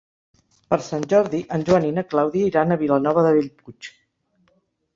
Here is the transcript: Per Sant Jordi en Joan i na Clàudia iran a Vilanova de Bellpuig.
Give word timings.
Per 0.71 0.79
Sant 0.85 1.05
Jordi 1.11 1.41
en 1.59 1.65
Joan 1.67 1.85
i 1.91 1.93
na 1.99 2.05
Clàudia 2.15 2.49
iran 2.55 2.75
a 2.77 2.81
Vilanova 2.85 3.27
de 3.29 3.37
Bellpuig. 3.39 3.93